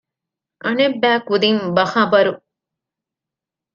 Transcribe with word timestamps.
އަނެއްބައިކުދިން 0.65 1.61
ބަޚަބަރު 1.75 2.33